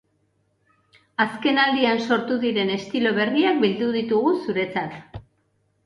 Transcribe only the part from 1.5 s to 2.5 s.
aldian, sortu